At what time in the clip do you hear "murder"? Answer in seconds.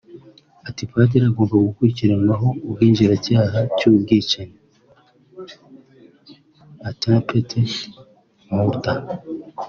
8.49-8.99